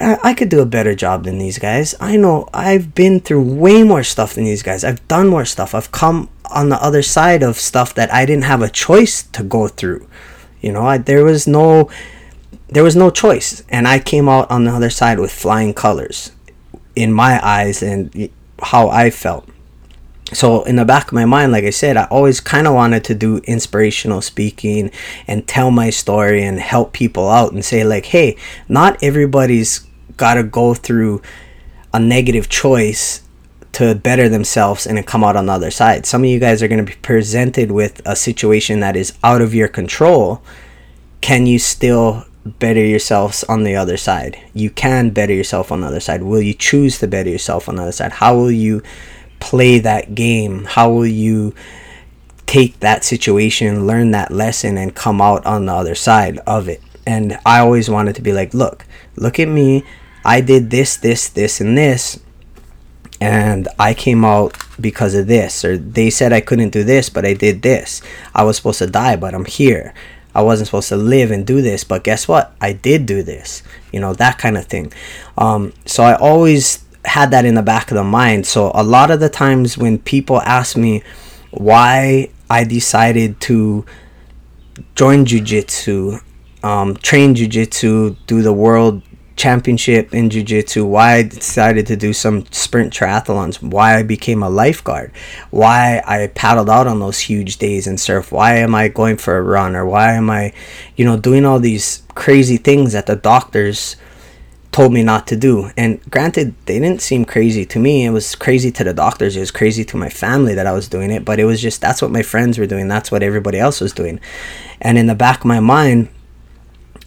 I 0.00 0.34
could 0.34 0.50
do 0.50 0.60
a 0.60 0.66
better 0.66 0.94
job 0.94 1.24
than 1.24 1.38
these 1.38 1.58
guys. 1.58 1.94
I 2.00 2.16
know 2.16 2.48
I've 2.52 2.94
been 2.94 3.20
through 3.20 3.42
way 3.54 3.82
more 3.82 4.02
stuff 4.02 4.34
than 4.34 4.44
these 4.44 4.62
guys. 4.62 4.84
I've 4.84 5.06
done 5.08 5.28
more 5.28 5.46
stuff. 5.46 5.74
I've 5.74 5.90
come 5.90 6.28
on 6.50 6.68
the 6.68 6.82
other 6.82 7.02
side 7.02 7.42
of 7.42 7.56
stuff 7.56 7.94
that 7.94 8.12
I 8.12 8.26
didn't 8.26 8.44
have 8.44 8.60
a 8.60 8.68
choice 8.68 9.22
to 9.22 9.42
go 9.42 9.68
through. 9.68 10.06
You 10.60 10.72
know, 10.72 10.86
I, 10.86 10.98
there 10.98 11.24
was 11.24 11.46
no 11.46 11.90
there 12.68 12.84
was 12.84 12.96
no 12.96 13.10
choice. 13.10 13.62
And 13.68 13.86
I 13.86 13.98
came 13.98 14.28
out 14.28 14.50
on 14.50 14.64
the 14.64 14.72
other 14.72 14.90
side 14.90 15.18
with 15.18 15.32
flying 15.32 15.74
colors 15.74 16.32
in 16.94 17.12
my 17.12 17.44
eyes 17.44 17.82
and 17.82 18.30
how 18.60 18.88
I 18.88 19.10
felt. 19.10 19.48
So, 20.32 20.64
in 20.64 20.74
the 20.74 20.84
back 20.84 21.06
of 21.06 21.12
my 21.12 21.24
mind, 21.24 21.52
like 21.52 21.62
I 21.62 21.70
said, 21.70 21.96
I 21.96 22.04
always 22.06 22.40
kind 22.40 22.66
of 22.66 22.74
wanted 22.74 23.04
to 23.04 23.14
do 23.14 23.38
inspirational 23.44 24.20
speaking 24.20 24.90
and 25.28 25.46
tell 25.46 25.70
my 25.70 25.90
story 25.90 26.42
and 26.42 26.58
help 26.58 26.92
people 26.92 27.30
out 27.30 27.52
and 27.52 27.64
say, 27.64 27.84
like, 27.84 28.06
hey, 28.06 28.36
not 28.68 29.00
everybody's 29.04 29.86
got 30.16 30.34
to 30.34 30.42
go 30.42 30.74
through 30.74 31.22
a 31.94 32.00
negative 32.00 32.48
choice 32.48 33.22
to 33.72 33.94
better 33.94 34.28
themselves 34.28 34.86
and 34.86 35.06
come 35.06 35.22
out 35.22 35.36
on 35.36 35.46
the 35.46 35.52
other 35.52 35.70
side. 35.70 36.06
Some 36.06 36.24
of 36.24 36.30
you 36.30 36.40
guys 36.40 36.60
are 36.60 36.68
going 36.68 36.84
to 36.84 36.92
be 36.92 36.98
presented 37.02 37.70
with 37.70 38.02
a 38.04 38.16
situation 38.16 38.80
that 38.80 38.96
is 38.96 39.12
out 39.22 39.42
of 39.42 39.54
your 39.54 39.68
control. 39.68 40.42
Can 41.20 41.46
you 41.46 41.58
still 41.60 42.24
better 42.46 42.84
yourselves 42.84 43.44
on 43.44 43.64
the 43.64 43.76
other 43.76 43.96
side. 43.96 44.38
You 44.54 44.70
can 44.70 45.10
better 45.10 45.32
yourself 45.32 45.72
on 45.72 45.80
the 45.80 45.88
other 45.88 46.00
side. 46.00 46.22
Will 46.22 46.40
you 46.40 46.54
choose 46.54 46.98
to 47.00 47.08
better 47.08 47.28
yourself 47.28 47.68
on 47.68 47.76
the 47.76 47.82
other 47.82 47.92
side? 47.92 48.12
How 48.12 48.36
will 48.36 48.50
you 48.50 48.82
play 49.40 49.78
that 49.80 50.14
game? 50.14 50.64
How 50.64 50.90
will 50.90 51.06
you 51.06 51.54
take 52.46 52.78
that 52.80 53.04
situation, 53.04 53.86
learn 53.86 54.12
that 54.12 54.30
lesson, 54.30 54.78
and 54.78 54.94
come 54.94 55.20
out 55.20 55.44
on 55.44 55.66
the 55.66 55.74
other 55.74 55.94
side 55.94 56.38
of 56.46 56.68
it? 56.68 56.80
And 57.06 57.38
I 57.44 57.60
always 57.60 57.90
wanted 57.90 58.16
to 58.16 58.22
be 58.22 58.32
like, 58.32 58.54
look, 58.54 58.86
look 59.16 59.38
at 59.38 59.48
me. 59.48 59.84
I 60.24 60.40
did 60.40 60.70
this, 60.70 60.96
this, 60.96 61.28
this, 61.28 61.60
and 61.60 61.76
this. 61.76 62.20
And 63.20 63.68
I 63.78 63.94
came 63.94 64.24
out 64.24 64.56
because 64.80 65.14
of 65.14 65.26
this. 65.26 65.64
Or 65.64 65.78
they 65.78 66.10
said 66.10 66.32
I 66.32 66.40
couldn't 66.40 66.70
do 66.70 66.84
this, 66.84 67.08
but 67.08 67.24
I 67.24 67.34
did 67.34 67.62
this. 67.62 68.02
I 68.34 68.44
was 68.44 68.56
supposed 68.56 68.78
to 68.80 68.86
die, 68.86 69.16
but 69.16 69.34
I'm 69.34 69.46
here 69.46 69.94
I 70.36 70.42
wasn't 70.42 70.66
supposed 70.66 70.90
to 70.90 70.98
live 70.98 71.30
and 71.30 71.46
do 71.46 71.62
this, 71.62 71.82
but 71.82 72.04
guess 72.04 72.28
what? 72.28 72.54
I 72.60 72.74
did 72.74 73.06
do 73.06 73.22
this. 73.22 73.62
You 73.90 74.00
know, 74.00 74.12
that 74.12 74.36
kind 74.36 74.58
of 74.58 74.66
thing. 74.66 74.92
Um, 75.38 75.72
so 75.86 76.04
I 76.04 76.14
always 76.14 76.84
had 77.06 77.30
that 77.30 77.46
in 77.46 77.54
the 77.54 77.62
back 77.62 77.90
of 77.90 77.94
the 77.96 78.04
mind. 78.04 78.46
So 78.46 78.70
a 78.74 78.82
lot 78.82 79.10
of 79.10 79.18
the 79.18 79.30
times 79.30 79.78
when 79.78 79.98
people 79.98 80.42
ask 80.42 80.76
me 80.76 81.02
why 81.52 82.28
I 82.50 82.64
decided 82.64 83.40
to 83.42 83.86
join 84.94 85.24
jujitsu, 85.24 86.20
um, 86.62 86.96
train 86.96 87.34
jujitsu, 87.34 88.18
do 88.26 88.42
the 88.42 88.52
world 88.52 89.00
championship 89.36 90.14
in 90.14 90.30
jiu-jitsu 90.30 90.84
why 90.84 91.16
i 91.16 91.22
decided 91.22 91.86
to 91.86 91.96
do 91.96 92.12
some 92.12 92.44
sprint 92.46 92.92
triathlons 92.92 93.62
why 93.62 93.96
i 93.96 94.02
became 94.02 94.42
a 94.42 94.48
lifeguard 94.48 95.12
why 95.50 96.02
i 96.06 96.26
paddled 96.28 96.70
out 96.70 96.86
on 96.86 97.00
those 97.00 97.18
huge 97.18 97.58
days 97.58 97.86
and 97.86 98.00
surf 98.00 98.32
why 98.32 98.56
am 98.56 98.74
i 98.74 98.88
going 98.88 99.16
for 99.16 99.36
a 99.36 99.42
run 99.42 99.76
or 99.76 99.84
why 99.84 100.12
am 100.12 100.30
i 100.30 100.52
you 100.96 101.04
know 101.04 101.18
doing 101.18 101.44
all 101.44 101.60
these 101.60 102.02
crazy 102.14 102.56
things 102.56 102.92
that 102.92 103.06
the 103.06 103.16
doctors 103.16 103.96
told 104.76 104.92
me 104.92 105.02
not 105.02 105.26
to 105.26 105.36
do. 105.36 105.70
And 105.74 106.02
granted 106.10 106.54
they 106.66 106.78
didn't 106.78 107.00
seem 107.00 107.24
crazy 107.24 107.64
to 107.64 107.78
me. 107.78 108.04
It 108.04 108.10
was 108.10 108.34
crazy 108.34 108.70
to 108.72 108.84
the 108.84 108.92
doctors. 108.92 109.34
It 109.34 109.40
was 109.40 109.50
crazy 109.50 109.86
to 109.86 109.96
my 109.96 110.10
family 110.10 110.52
that 110.52 110.66
i 110.66 110.72
was 110.72 110.86
doing 110.86 111.10
it. 111.10 111.24
But 111.24 111.40
it 111.40 111.46
was 111.46 111.62
just 111.62 111.80
that's 111.80 112.02
what 112.02 112.10
my 112.10 112.20
friends 112.20 112.58
were 112.58 112.66
doing. 112.66 112.86
That's 112.86 113.10
what 113.10 113.22
everybody 113.22 113.58
else 113.58 113.80
was 113.80 113.94
doing. 113.94 114.20
And 114.82 114.98
in 114.98 115.06
the 115.06 115.14
back 115.14 115.38
of 115.38 115.46
my 115.46 115.60
mind 115.60 116.10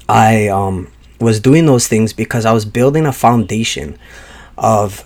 i 0.08 0.48
um 0.48 0.88
was 1.20 1.40
doing 1.40 1.66
those 1.66 1.88
things 1.88 2.14
because 2.14 2.46
I 2.46 2.54
was 2.54 2.66
building 2.66 3.06
a 3.06 3.14
foundation 3.14 3.98
of 4.58 5.06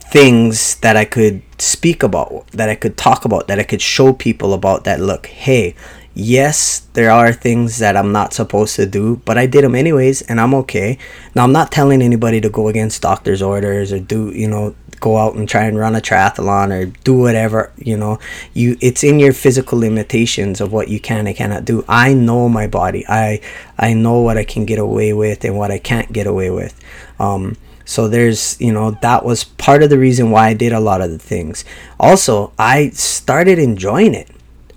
things 0.00 0.76
that 0.76 0.96
I 0.96 1.04
could 1.04 1.42
speak 1.58 2.02
about, 2.02 2.46
that 2.48 2.68
I 2.68 2.74
could 2.74 2.96
talk 2.96 3.24
about, 3.24 3.48
that 3.48 3.58
I 3.58 3.62
could 3.62 3.80
show 3.80 4.12
people 4.12 4.52
about 4.52 4.84
that 4.84 5.00
look, 5.00 5.26
hey, 5.26 5.74
yes, 6.14 6.80
there 6.92 7.10
are 7.10 7.32
things 7.32 7.78
that 7.78 7.96
I'm 7.96 8.12
not 8.12 8.34
supposed 8.34 8.76
to 8.76 8.84
do, 8.86 9.22
but 9.24 9.38
I 9.38 9.46
did 9.46 9.64
them 9.64 9.74
anyways 9.74 10.22
and 10.22 10.38
I'm 10.40 10.54
okay. 10.54 10.98
Now, 11.34 11.44
I'm 11.44 11.52
not 11.52 11.72
telling 11.72 12.02
anybody 12.02 12.40
to 12.42 12.50
go 12.50 12.68
against 12.68 13.00
doctor's 13.00 13.40
orders 13.40 13.90
or 13.90 14.00
do, 14.00 14.30
you 14.30 14.48
know, 14.48 14.74
go 15.02 15.18
out 15.18 15.34
and 15.34 15.48
try 15.48 15.64
and 15.64 15.76
run 15.76 15.96
a 15.96 16.00
triathlon 16.00 16.70
or 16.70 16.86
do 17.02 17.14
whatever 17.14 17.72
you 17.76 17.96
know 17.96 18.18
you 18.54 18.76
it's 18.80 19.02
in 19.02 19.18
your 19.18 19.32
physical 19.32 19.78
limitations 19.78 20.60
of 20.60 20.72
what 20.72 20.88
you 20.88 21.00
can 21.00 21.26
and 21.26 21.36
cannot 21.36 21.64
do. 21.64 21.84
I 21.88 22.14
know 22.14 22.48
my 22.48 22.66
body. 22.68 23.04
I 23.08 23.40
i 23.78 23.92
know 23.92 24.20
what 24.20 24.38
i 24.38 24.44
can 24.44 24.64
get 24.64 24.78
away 24.78 25.12
with 25.12 25.44
and 25.44 25.58
what 25.58 25.70
i 25.70 25.78
can't 25.78 26.12
get 26.12 26.26
away 26.26 26.50
with. 26.50 26.80
Um, 27.18 27.56
so 27.84 28.08
there's 28.08 28.58
you 28.60 28.72
know 28.72 28.92
that 29.02 29.24
was 29.24 29.42
part 29.44 29.82
of 29.82 29.90
the 29.90 29.98
reason 29.98 30.30
why 30.30 30.48
i 30.48 30.54
did 30.54 30.72
a 30.72 30.80
lot 30.80 31.02
of 31.02 31.10
the 31.10 31.18
things. 31.18 31.64
Also 31.98 32.52
i 32.58 32.90
started 32.90 33.58
enjoying 33.58 34.14
it. 34.14 34.28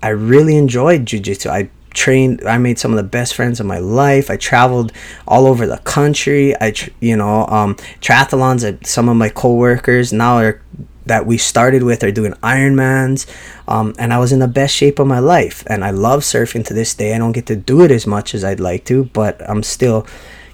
I 0.02 0.08
really 0.08 0.56
enjoyed 0.56 1.06
jiu-jitsu. 1.06 1.48
I 1.48 1.70
trained 1.96 2.42
i 2.46 2.58
made 2.58 2.78
some 2.78 2.92
of 2.92 2.96
the 2.96 3.02
best 3.02 3.34
friends 3.34 3.58
of 3.58 3.66
my 3.66 3.78
life. 3.78 4.30
I 4.30 4.36
traveled 4.36 4.92
all 5.26 5.46
over 5.46 5.66
the 5.66 5.78
country. 5.78 6.54
I 6.60 6.72
you 7.00 7.16
know 7.16 7.46
um, 7.46 7.74
triathlons 8.00 8.62
at 8.68 8.86
some 8.86 9.08
of 9.08 9.16
my 9.16 9.30
coworkers 9.30 10.12
now 10.12 10.36
are 10.36 10.62
that 11.06 11.24
we 11.24 11.38
started 11.38 11.82
with 11.84 12.02
are 12.02 12.10
doing 12.10 12.32
ironmans 12.42 13.26
um, 13.68 13.94
and 13.96 14.12
i 14.12 14.18
was 14.18 14.32
in 14.32 14.40
the 14.40 14.48
best 14.48 14.74
shape 14.74 14.98
of 14.98 15.06
my 15.06 15.18
life. 15.18 15.64
And 15.66 15.84
i 15.84 15.90
love 15.90 16.20
surfing 16.20 16.64
to 16.66 16.74
this 16.74 16.94
day. 16.94 17.14
I 17.14 17.18
don't 17.18 17.32
get 17.32 17.46
to 17.46 17.56
do 17.56 17.82
it 17.82 17.90
as 17.90 18.06
much 18.06 18.34
as 18.34 18.44
i'd 18.44 18.60
like 18.60 18.84
to 18.86 19.04
but 19.06 19.34
i'm 19.48 19.62
still 19.62 20.06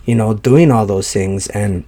you 0.05 0.15
know 0.15 0.35
doing 0.35 0.71
all 0.71 0.87
those 0.87 1.13
things 1.13 1.49
and 1.49 1.85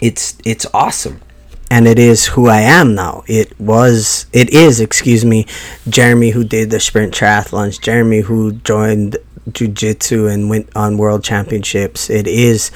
it's 0.00 0.36
it's 0.44 0.66
awesome 0.72 1.20
and 1.70 1.86
it 1.86 1.98
is 1.98 2.26
who 2.26 2.48
I 2.48 2.60
am 2.60 2.94
now. 2.94 3.24
It 3.26 3.58
was, 3.60 4.26
it 4.32 4.50
is, 4.50 4.80
excuse 4.80 5.24
me, 5.24 5.46
Jeremy 5.88 6.30
who 6.30 6.44
did 6.44 6.70
the 6.70 6.80
sprint 6.80 7.14
triathlons, 7.14 7.80
Jeremy 7.80 8.20
who 8.20 8.52
joined 8.52 9.18
jiu-jitsu 9.52 10.26
and 10.26 10.50
went 10.50 10.68
on 10.76 10.98
world 10.98 11.24
championships. 11.24 12.10
It 12.10 12.26
is 12.26 12.70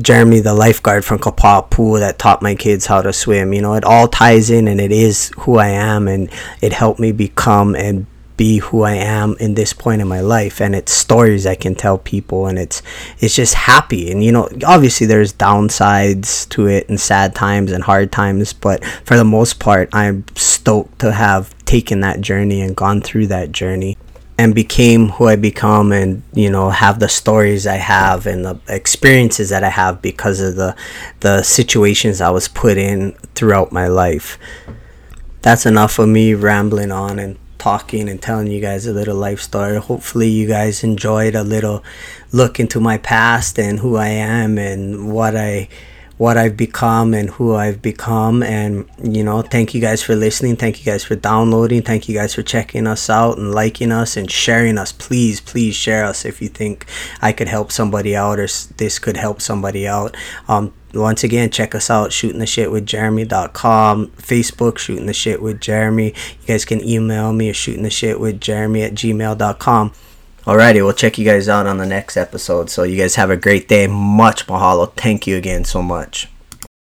Jeremy, 0.00 0.40
the 0.40 0.54
lifeguard 0.54 1.04
from 1.04 1.18
Kapaa 1.18 1.68
Pool 1.68 2.00
that 2.00 2.18
taught 2.18 2.42
my 2.42 2.54
kids 2.54 2.86
how 2.86 3.02
to 3.02 3.12
swim. 3.12 3.52
You 3.52 3.62
know, 3.62 3.74
it 3.74 3.84
all 3.84 4.08
ties 4.08 4.50
in 4.50 4.66
and 4.68 4.80
it 4.80 4.92
is 4.92 5.30
who 5.38 5.58
I 5.58 5.68
am 5.68 6.08
and 6.08 6.30
it 6.60 6.72
helped 6.72 6.98
me 6.98 7.12
become 7.12 7.74
and 7.74 8.06
be 8.42 8.58
who 8.58 8.82
I 8.82 8.94
am 8.94 9.36
in 9.38 9.54
this 9.54 9.72
point 9.72 10.02
in 10.02 10.08
my 10.08 10.20
life 10.20 10.60
and 10.60 10.74
it's 10.74 10.90
stories 10.90 11.46
I 11.46 11.54
can 11.54 11.76
tell 11.76 11.96
people 11.96 12.48
and 12.48 12.58
it's 12.58 12.82
it's 13.20 13.36
just 13.36 13.54
happy. 13.54 14.10
And 14.10 14.24
you 14.24 14.32
know 14.32 14.48
obviously 14.66 15.06
there's 15.06 15.32
downsides 15.32 16.48
to 16.48 16.66
it 16.66 16.88
and 16.88 17.00
sad 17.00 17.36
times 17.36 17.70
and 17.70 17.84
hard 17.84 18.10
times 18.10 18.52
but 18.52 18.84
for 19.04 19.16
the 19.16 19.22
most 19.22 19.60
part 19.60 19.90
I'm 19.92 20.24
stoked 20.34 20.98
to 21.02 21.12
have 21.12 21.54
taken 21.66 22.00
that 22.00 22.20
journey 22.20 22.62
and 22.62 22.74
gone 22.74 23.00
through 23.00 23.28
that 23.28 23.52
journey 23.52 23.96
and 24.36 24.56
became 24.56 25.10
who 25.10 25.28
I 25.28 25.36
become 25.36 25.92
and 25.92 26.24
you 26.34 26.50
know 26.50 26.70
have 26.70 26.98
the 26.98 27.08
stories 27.08 27.64
I 27.64 27.76
have 27.76 28.26
and 28.26 28.44
the 28.44 28.58
experiences 28.66 29.50
that 29.50 29.62
I 29.62 29.68
have 29.68 30.02
because 30.02 30.40
of 30.40 30.56
the 30.56 30.74
the 31.20 31.44
situations 31.44 32.20
I 32.20 32.30
was 32.30 32.48
put 32.48 32.76
in 32.76 33.12
throughout 33.36 33.70
my 33.70 33.86
life. 33.86 34.36
That's 35.42 35.64
enough 35.64 36.00
of 36.00 36.08
me 36.08 36.34
rambling 36.34 36.90
on 36.90 37.20
and 37.20 37.38
talking 37.62 38.08
and 38.08 38.20
telling 38.20 38.48
you 38.48 38.60
guys 38.60 38.86
a 38.86 38.92
little 38.92 39.14
life 39.14 39.40
story. 39.40 39.76
Hopefully, 39.76 40.28
you 40.28 40.48
guys 40.48 40.82
enjoyed 40.82 41.36
a 41.36 41.44
little 41.44 41.84
look 42.32 42.58
into 42.58 42.80
my 42.80 42.98
past 42.98 43.56
and 43.56 43.78
who 43.78 43.94
I 43.94 44.08
am 44.08 44.58
and 44.58 45.12
what 45.12 45.36
I 45.36 45.68
what 46.18 46.36
I've 46.36 46.56
become 46.56 47.14
and 47.14 47.30
who 47.30 47.54
I've 47.54 47.80
become. 47.80 48.42
And, 48.42 48.88
you 49.02 49.24
know, 49.24 49.42
thank 49.42 49.74
you 49.74 49.80
guys 49.80 50.02
for 50.02 50.14
listening. 50.14 50.56
Thank 50.56 50.78
you 50.78 50.84
guys 50.84 51.04
for 51.04 51.16
downloading. 51.16 51.82
Thank 51.82 52.08
you 52.08 52.14
guys 52.14 52.34
for 52.34 52.42
checking 52.42 52.86
us 52.86 53.08
out 53.08 53.38
and 53.38 53.52
liking 53.52 53.90
us 53.90 54.16
and 54.16 54.30
sharing 54.30 54.76
us. 54.78 54.92
Please, 54.92 55.40
please 55.40 55.74
share 55.74 56.04
us 56.04 56.24
if 56.24 56.42
you 56.42 56.48
think 56.48 56.86
I 57.20 57.32
could 57.32 57.48
help 57.48 57.72
somebody 57.72 58.14
out 58.14 58.38
or 58.38 58.48
this 58.76 58.98
could 58.98 59.16
help 59.16 59.40
somebody 59.40 59.88
out. 59.88 60.16
Um, 60.48 60.72
once 60.94 61.24
again, 61.24 61.50
check 61.50 61.74
us 61.74 61.90
out, 61.90 62.12
shooting 62.12 62.38
the 62.38 62.46
shit 62.46 62.70
with 62.70 62.86
Jeremy.com, 62.86 64.08
Facebook, 64.08 64.78
shooting 64.78 65.06
the 65.06 65.12
shit 65.12 65.40
with 65.40 65.60
Jeremy. 65.60 66.14
You 66.40 66.46
guys 66.46 66.64
can 66.64 66.82
email 66.86 67.32
me 67.32 67.48
at 67.48 67.56
shooting 67.56 67.82
the 67.82 67.90
shit 67.90 68.20
with 68.20 68.40
Jeremy 68.40 68.82
at 68.82 68.92
gmail.com. 68.94 69.92
Alrighty, 70.44 70.82
we'll 70.82 70.92
check 70.92 71.18
you 71.18 71.24
guys 71.24 71.48
out 71.48 71.66
on 71.66 71.78
the 71.78 71.86
next 71.86 72.16
episode. 72.16 72.68
So 72.68 72.82
you 72.82 72.96
guys 72.96 73.14
have 73.14 73.30
a 73.30 73.36
great 73.36 73.68
day. 73.68 73.86
Much 73.86 74.46
mahalo. 74.48 74.92
Thank 74.94 75.26
you 75.26 75.36
again 75.36 75.64
so 75.64 75.82
much. 75.82 76.28